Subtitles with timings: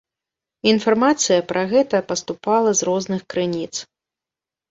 [0.69, 3.69] Інфармацыя пра гэта паступала з розных крыніц.